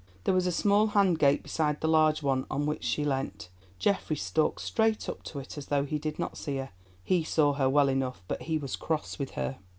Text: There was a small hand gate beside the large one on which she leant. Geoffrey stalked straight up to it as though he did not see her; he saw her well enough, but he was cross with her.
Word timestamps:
There 0.23 0.33
was 0.33 0.47
a 0.47 0.51
small 0.51 0.87
hand 0.87 1.19
gate 1.19 1.43
beside 1.43 1.79
the 1.79 1.87
large 1.87 2.23
one 2.23 2.47
on 2.49 2.65
which 2.65 2.83
she 2.83 3.05
leant. 3.05 3.49
Geoffrey 3.77 4.15
stalked 4.15 4.61
straight 4.61 5.07
up 5.07 5.21
to 5.25 5.37
it 5.37 5.59
as 5.59 5.67
though 5.67 5.85
he 5.85 5.99
did 5.99 6.17
not 6.17 6.37
see 6.39 6.57
her; 6.57 6.71
he 7.03 7.23
saw 7.23 7.53
her 7.53 7.69
well 7.69 7.87
enough, 7.87 8.23
but 8.27 8.41
he 8.41 8.57
was 8.57 8.75
cross 8.75 9.19
with 9.19 9.33
her. 9.35 9.59